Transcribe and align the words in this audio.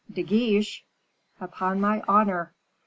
"De 0.11 0.23
Guiche!" 0.23 0.83
"Upon 1.39 1.79
my 1.79 2.01
honor!" 2.07 2.55